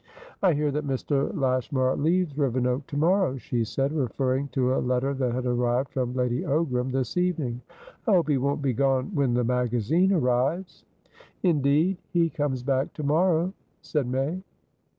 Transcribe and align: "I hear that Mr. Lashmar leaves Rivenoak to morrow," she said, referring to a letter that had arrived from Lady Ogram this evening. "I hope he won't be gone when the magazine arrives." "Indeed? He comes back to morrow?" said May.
"I 0.41 0.53
hear 0.53 0.71
that 0.71 0.87
Mr. 0.87 1.31
Lashmar 1.39 1.95
leaves 1.95 2.35
Rivenoak 2.35 2.87
to 2.87 2.97
morrow," 2.97 3.37
she 3.37 3.63
said, 3.63 3.93
referring 3.93 4.47
to 4.47 4.73
a 4.73 4.79
letter 4.81 5.13
that 5.13 5.31
had 5.31 5.45
arrived 5.45 5.89
from 5.89 6.15
Lady 6.15 6.41
Ogram 6.41 6.91
this 6.91 7.17
evening. 7.17 7.61
"I 8.07 8.13
hope 8.13 8.27
he 8.27 8.39
won't 8.39 8.63
be 8.63 8.73
gone 8.73 9.11
when 9.13 9.35
the 9.35 9.43
magazine 9.43 10.11
arrives." 10.11 10.85
"Indeed? 11.43 11.97
He 12.09 12.31
comes 12.31 12.63
back 12.63 12.93
to 12.95 13.03
morrow?" 13.03 13.53
said 13.83 14.07
May. 14.07 14.41